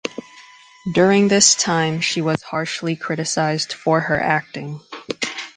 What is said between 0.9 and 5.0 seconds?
During this time, she was harshly criticized for her acting.